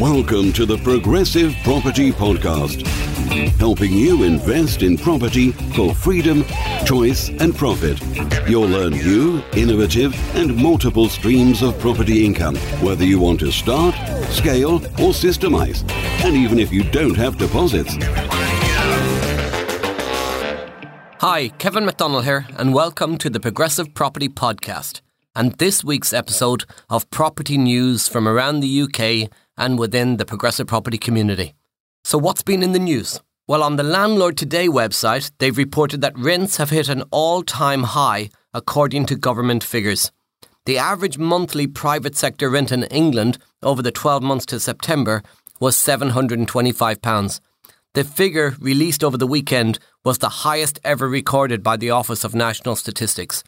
[0.00, 2.86] Welcome to the Progressive Property Podcast,
[3.56, 6.44] helping you invest in property for freedom,
[6.84, 7.98] choice, and profit.
[8.46, 13.94] You'll learn new, innovative, and multiple streams of property income, whether you want to start,
[14.32, 15.82] scale, or systemize,
[16.22, 17.96] and even if you don't have deposits.
[21.22, 25.00] Hi, Kevin McDonnell here, and welcome to the Progressive Property Podcast
[25.34, 30.66] and this week's episode of property news from around the UK and within the progressive
[30.66, 31.54] property community.
[32.04, 33.20] So, what's been in the news?
[33.48, 37.84] Well, on the Landlord Today website, they've reported that rents have hit an all time
[37.84, 40.10] high according to government figures.
[40.64, 45.22] The average monthly private sector rent in England over the 12 months to September
[45.60, 47.40] was £725.
[47.94, 52.34] The figure released over the weekend was the highest ever recorded by the Office of
[52.34, 53.44] National Statistics.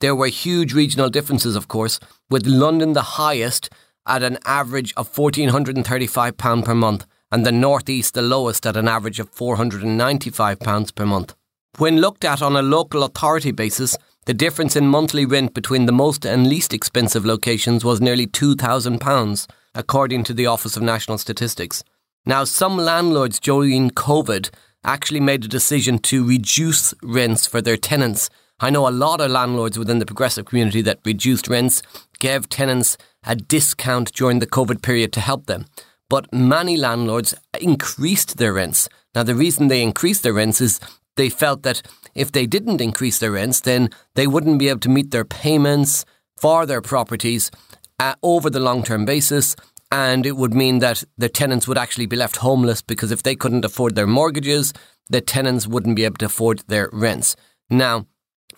[0.00, 2.00] There were huge regional differences, of course,
[2.30, 3.68] with London the highest
[4.10, 9.20] at an average of £1,435 per month and the Northeast the lowest at an average
[9.20, 11.34] of £495 per month.
[11.78, 15.92] When looked at on a local authority basis, the difference in monthly rent between the
[15.92, 21.84] most and least expensive locations was nearly £2,000, according to the Office of National Statistics.
[22.26, 24.50] Now, some landlords during COVID
[24.84, 28.28] actually made a decision to reduce rents for their tenants
[28.62, 31.82] I know a lot of landlords within the progressive community that reduced rents,
[32.18, 35.64] gave tenants a discount during the COVID period to help them.
[36.10, 38.88] But many landlords increased their rents.
[39.14, 40.78] Now, the reason they increased their rents is
[41.16, 41.82] they felt that
[42.14, 46.04] if they didn't increase their rents, then they wouldn't be able to meet their payments
[46.36, 47.50] for their properties
[47.98, 49.56] uh, over the long term basis.
[49.92, 53.34] And it would mean that the tenants would actually be left homeless because if they
[53.36, 54.72] couldn't afford their mortgages,
[55.08, 57.36] the tenants wouldn't be able to afford their rents.
[57.68, 58.06] Now,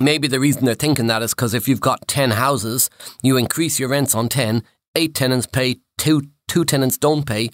[0.00, 2.90] Maybe the reason they're thinking that is because if you've got 10 houses,
[3.22, 4.62] you increase your rents on 10,
[4.96, 7.50] eight tenants pay, two, two tenants don't pay,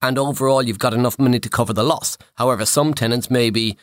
[0.00, 2.18] and overall you've got enough money to cover the loss.
[2.36, 3.76] However, some tenants may be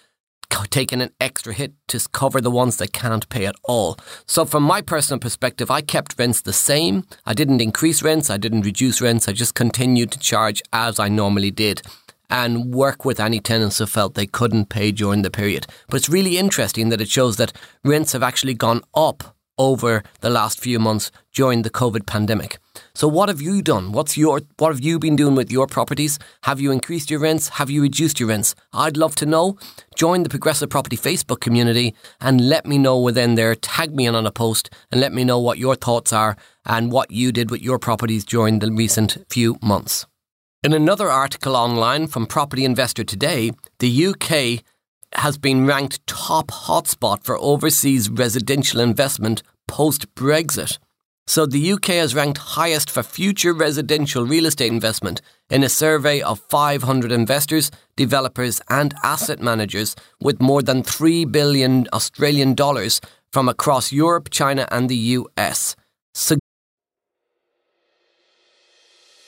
[0.71, 3.97] taking an extra hit to cover the ones that can't pay at all.
[4.25, 7.05] So, from my personal perspective, I kept rents the same.
[7.25, 11.07] I didn't increase rents, I didn't reduce rents, I just continued to charge as I
[11.07, 11.81] normally did
[12.29, 15.67] and work with any tenants who felt they couldn't pay during the period.
[15.89, 17.53] But it's really interesting that it shows that
[17.83, 22.57] rents have actually gone up over the last few months during the COVID pandemic.
[22.95, 23.91] So what have you done?
[23.91, 26.17] What's your what have you been doing with your properties?
[26.43, 27.49] Have you increased your rents?
[27.49, 28.55] Have you reduced your rents?
[28.73, 29.57] I'd love to know.
[29.95, 33.53] Join the Progressive Property Facebook community and let me know within there.
[33.53, 36.91] Tag me in on a post and let me know what your thoughts are and
[36.91, 40.05] what you did with your properties during the recent few months.
[40.61, 44.61] In another article online from Property Investor Today, the UK
[45.13, 50.77] has been ranked top hotspot for overseas residential investment post Brexit.
[51.27, 56.21] So the UK has ranked highest for future residential real estate investment in a survey
[56.21, 62.99] of 500 investors, developers, and asset managers with more than 3 billion Australian dollars
[63.31, 65.77] from across Europe, China, and the US.
[66.13, 66.35] So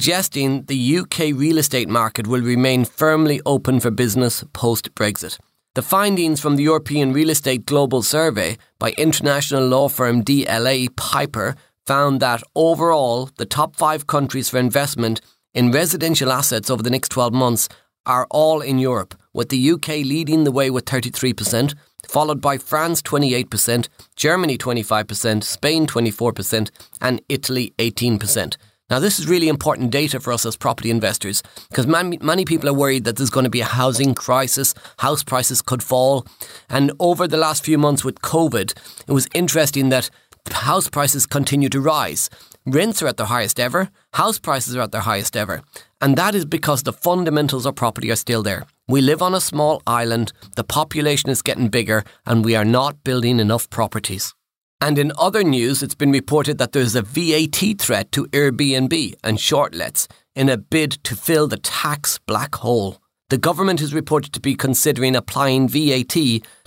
[0.00, 5.38] Suggesting the UK real estate market will remain firmly open for business post Brexit.
[5.74, 11.54] The findings from the European Real Estate Global Survey by international law firm DLA Piper
[11.86, 15.20] found that overall, the top five countries for investment
[15.52, 17.68] in residential assets over the next 12 months
[18.06, 21.74] are all in Europe, with the UK leading the way with 33%,
[22.08, 26.70] followed by France 28%, Germany 25%, Spain 24%,
[27.02, 28.56] and Italy 18%.
[28.90, 32.68] Now, this is really important data for us as property investors because many, many people
[32.68, 36.26] are worried that there's going to be a housing crisis, house prices could fall.
[36.68, 38.74] And over the last few months with COVID,
[39.06, 40.10] it was interesting that
[40.50, 42.28] house prices continue to rise.
[42.66, 45.62] Rents are at their highest ever, house prices are at their highest ever.
[46.00, 48.66] And that is because the fundamentals of property are still there.
[48.88, 53.04] We live on a small island, the population is getting bigger, and we are not
[53.04, 54.34] building enough properties.
[54.82, 59.38] And in other news, it's been reported that there's a VAT threat to Airbnb and
[59.38, 62.96] shortlets in a bid to fill the tax black hole.
[63.28, 66.14] The government is reported to be considering applying VAT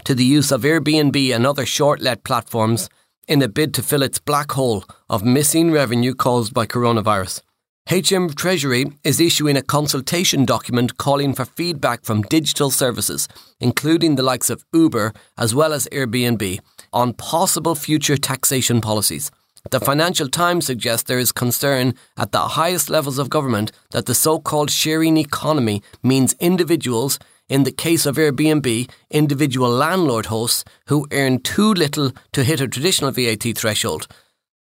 [0.05, 2.87] to the use of Airbnb and other shortlet platforms
[3.27, 7.41] in a bid to fill its black hole of missing revenue caused by coronavirus.
[7.89, 13.27] HM Treasury is issuing a consultation document calling for feedback from digital services,
[13.59, 16.59] including the likes of Uber as well as Airbnb,
[16.93, 19.31] on possible future taxation policies.
[19.71, 24.13] The Financial Times suggests there is concern at the highest levels of government that the
[24.13, 27.17] so called sharing economy means individuals,
[27.47, 32.67] in the case of Airbnb, individual landlord hosts who earn too little to hit a
[32.67, 34.07] traditional VAT threshold.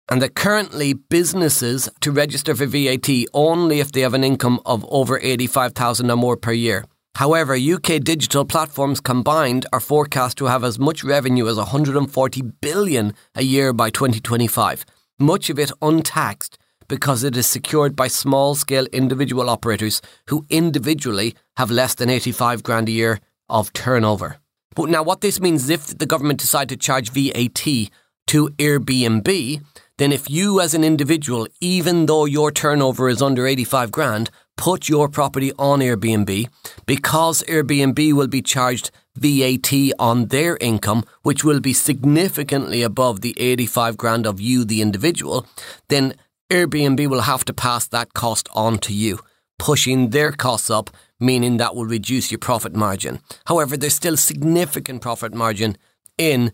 [0.07, 4.85] And that currently businesses to register for VAT only if they have an income of
[4.89, 6.85] over 85,000 or more per year.
[7.15, 13.13] However, UK digital platforms combined are forecast to have as much revenue as 140 billion
[13.35, 14.85] a year by 2025,
[15.19, 21.35] much of it untaxed because it is secured by small scale individual operators who individually
[21.57, 24.37] have less than 85 grand a year of turnover.
[24.75, 27.89] But now what this means is if the government decide to charge VAT
[28.27, 29.61] to Airbnb,
[29.97, 34.89] then if you as an individual, even though your turnover is under 85 grand, put
[34.89, 36.47] your property on Airbnb
[36.85, 43.39] because Airbnb will be charged VAT on their income, which will be significantly above the
[43.39, 45.45] 85 grand of you, the individual,
[45.89, 46.13] then
[46.49, 49.19] Airbnb will have to pass that cost on to you,
[49.59, 50.89] pushing their costs up,
[51.19, 53.19] meaning that will reduce your profit margin.
[53.45, 55.77] However, there's still significant profit margin
[56.17, 56.51] in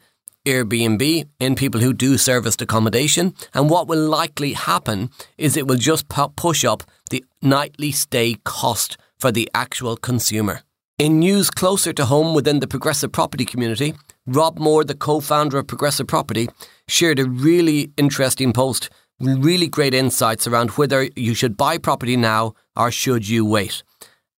[0.47, 3.33] Airbnb in people who do serviced accommodation.
[3.53, 8.97] And what will likely happen is it will just push up the nightly stay cost
[9.19, 10.61] for the actual consumer.
[10.97, 13.93] In news closer to home within the progressive property community,
[14.25, 16.47] Rob Moore, the co founder of Progressive Property,
[16.87, 18.89] shared a really interesting post,
[19.19, 23.83] really great insights around whether you should buy property now or should you wait.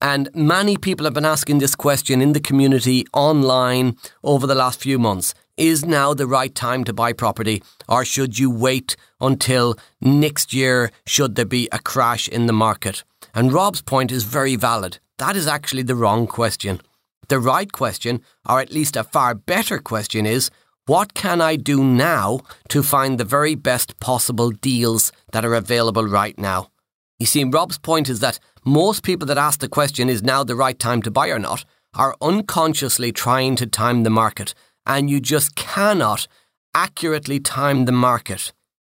[0.01, 4.81] And many people have been asking this question in the community online over the last
[4.81, 5.35] few months.
[5.59, 10.93] Is now the right time to buy property, or should you wait until next year
[11.05, 13.03] should there be a crash in the market?
[13.35, 15.01] And Rob's point is very valid.
[15.17, 16.81] That is actually the wrong question.
[17.27, 20.53] The right question, or at least a far better question, is
[20.87, 22.39] what can I do now
[22.69, 26.71] to find the very best possible deals that are available right now?
[27.19, 30.55] You see, Rob's point is that most people that ask the question, is now the
[30.55, 31.65] right time to buy or not,
[31.95, 34.55] are unconsciously trying to time the market
[34.89, 36.27] and you just cannot
[36.75, 38.53] accurately time the market.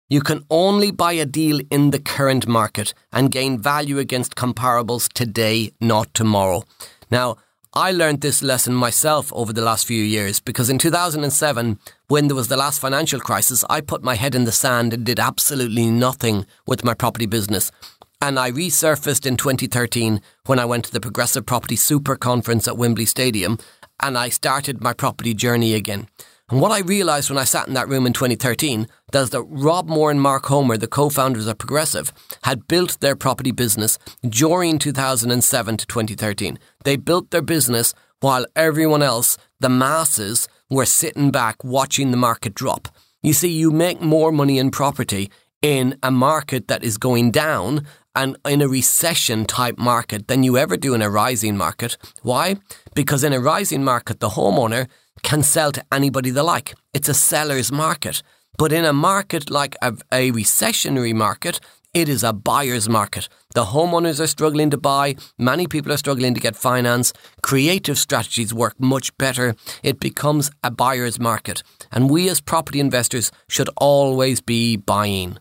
[0.09, 5.11] You can only buy a deal in the current market and gain value against comparables
[5.13, 6.65] today, not tomorrow.
[7.11, 7.37] Now,
[7.75, 11.79] I learned this lesson myself over the last few years because in 2007,
[12.09, 15.07] when there was the last financial crisis, I put my head in the sand and
[15.07, 17.73] did absolutely nothing with my property business.
[18.21, 22.77] And I resurfaced in 2013 when I went to the Progressive Property Super Conference at
[22.77, 23.59] Wembley Stadium
[24.03, 26.09] and I started my property journey again.
[26.51, 29.89] And what I realised when I sat in that room in 2013 was that Rob
[29.89, 35.77] Moore and Mark Homer, the co-founders of Progressive, had built their property business during 2007
[35.79, 36.59] to 2013.
[36.85, 42.55] They built their business while everyone else, the masses, were sitting back watching the market
[42.55, 42.89] drop.
[43.23, 45.31] You see, you make more money in property
[45.63, 50.57] in a market that is going down and in a recession type market than you
[50.57, 51.97] ever do in a rising market.
[52.23, 52.57] Why?
[52.95, 54.89] Because in a rising market, the homeowner
[55.23, 56.75] can sell to anybody they like.
[56.93, 58.23] It's a seller's market.
[58.59, 61.61] But in a market like a, a recessionary market,
[61.95, 63.29] it is a buyer's market.
[63.55, 65.17] The homeowners are struggling to buy.
[65.39, 67.13] Many people are struggling to get finance.
[67.43, 69.55] Creative strategies work much better.
[69.83, 71.63] It becomes a buyer's market.
[71.91, 75.39] And we as property investors should always be buying.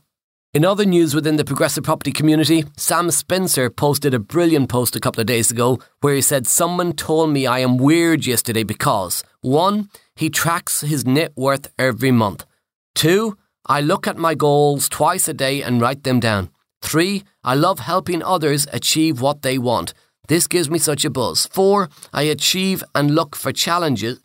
[0.53, 4.99] In other news within the progressive property community, Sam Spencer posted a brilliant post a
[4.99, 9.23] couple of days ago where he said, Someone told me I am weird yesterday because
[9.39, 9.87] 1.
[10.13, 12.45] He tracks his net worth every month.
[12.95, 13.37] 2.
[13.67, 16.49] I look at my goals twice a day and write them down.
[16.81, 17.23] 3.
[17.45, 19.93] I love helping others achieve what they want.
[20.27, 21.45] This gives me such a buzz.
[21.53, 21.87] 4.
[22.11, 24.19] I achieve and look for challenges.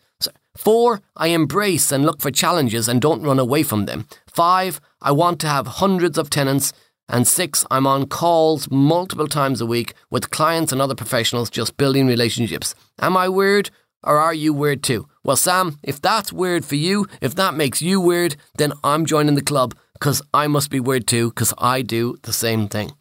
[0.56, 4.06] Four, I embrace and look for challenges and don't run away from them.
[4.26, 6.72] Five, I want to have hundreds of tenants.
[7.08, 11.76] And six, I'm on calls multiple times a week with clients and other professionals just
[11.76, 12.74] building relationships.
[12.98, 13.70] Am I weird?
[14.06, 15.08] or are you weird too?
[15.24, 19.34] Well, Sam, if that's weird for you, if that makes you weird, then I'm joining
[19.34, 22.92] the club because I must be weird too because I do the same thing.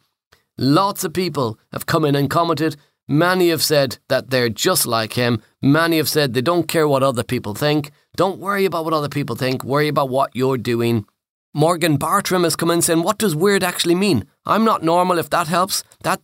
[0.58, 2.76] Lots of people have come in and commented.
[3.08, 5.40] Many have said that they're just like him.
[5.62, 7.92] Many have said they don't care what other people think.
[8.16, 9.62] Don't worry about what other people think.
[9.62, 11.06] Worry about what you're doing.
[11.54, 14.26] Morgan Bartram has come in saying, What does weird actually mean?
[14.44, 15.84] I'm not normal if that helps.
[16.02, 16.20] That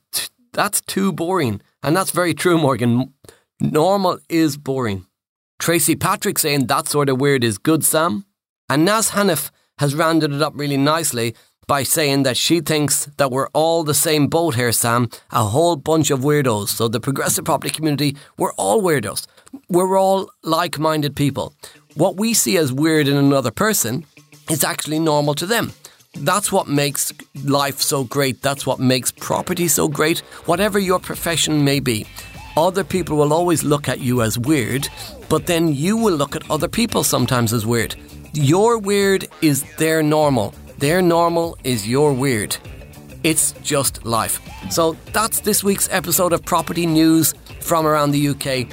[0.53, 1.61] that's too boring.
[1.83, 3.15] And that's very true, Morgan.
[3.61, 5.07] Normal is boring.
[5.59, 8.27] Tracy Patrick saying that sort of weird is good, Sam.
[8.69, 11.35] And Naz Hanif has rounded it up really nicely
[11.67, 15.77] by saying that she thinks that we're all the same boat here, Sam, a whole
[15.77, 16.69] bunch of weirdos.
[16.69, 19.27] So, the progressive property community, we're all weirdos.
[19.69, 21.55] We're all like minded people.
[21.95, 24.05] What we see as weird in another person
[24.51, 25.73] is actually normal to them.
[26.15, 27.13] That's what makes
[27.45, 28.43] life so great.
[28.43, 32.07] That's what makes property so great, whatever your profession may be.
[32.57, 34.89] Other people will always look at you as weird,
[35.31, 37.97] but then you will look at other people sometimes as weird.
[38.35, 40.55] Your weird is their normal.
[40.83, 42.57] Their normal is your weird.
[43.23, 44.41] It's just life.
[44.69, 48.67] So that's this week's episode of Property News from around the UK.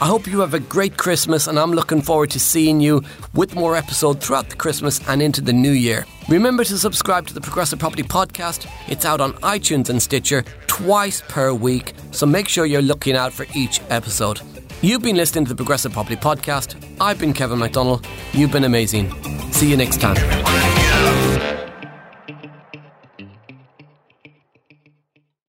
[0.00, 3.02] I hope you have a great Christmas, and I'm looking forward to seeing you
[3.34, 6.06] with more episodes throughout the Christmas and into the new year.
[6.28, 8.70] Remember to subscribe to the Progressive Property Podcast.
[8.88, 13.32] It's out on iTunes and Stitcher twice per week, so make sure you're looking out
[13.32, 14.40] for each episode.
[14.82, 16.76] You've been listening to the Progressive Property Podcast.
[17.00, 18.06] I've been Kevin McDonnell.
[18.34, 19.10] You've been amazing.
[19.50, 20.45] See you next time.